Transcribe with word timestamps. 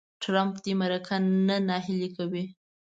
ټرمپ 0.21 0.53
دې 0.63 0.73
مرکه 0.81 1.15
نه 1.47 1.55
نهیلې 1.69 2.09
کوي. 2.17 2.45